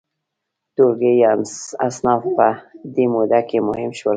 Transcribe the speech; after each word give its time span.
ټولګي 0.75 1.13
یا 1.23 1.31
اصناف 1.87 2.21
په 2.37 2.47
دې 2.95 3.05
موده 3.13 3.39
کې 3.49 3.57
مهم 3.67 3.91
شول. 3.99 4.09